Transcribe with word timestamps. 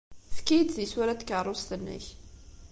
Efk-iyi-d 0.29 0.69
tisura 0.75 1.13
n 1.15 1.17
tkeṛṛust-nnek. 1.17 2.05